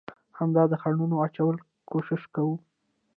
هم 0.37 0.49
د 0.71 0.73
خنډانو 0.81 1.15
اچولو 1.25 1.63
کوشش 1.91 2.21
کوو، 2.33 2.55